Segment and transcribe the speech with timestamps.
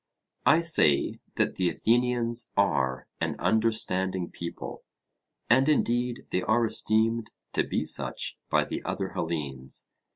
[0.47, 4.83] I say that the Athenians are an understanding people,
[5.47, 9.85] and indeed they are esteemed to be such by the other Hellenes.